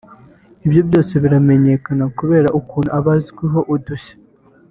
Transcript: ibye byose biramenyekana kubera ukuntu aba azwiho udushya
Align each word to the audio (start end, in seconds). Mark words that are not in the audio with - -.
ibye 0.65 0.81
byose 0.89 1.13
biramenyekana 1.23 2.05
kubera 2.17 2.47
ukuntu 2.59 2.89
aba 2.97 3.13
azwiho 3.17 3.59
udushya 3.73 4.15